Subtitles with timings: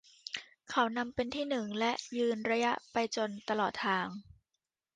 [0.69, 4.07] เขานำเป็นที่หนึ่งและยืนระยะไปจนตลอดทาง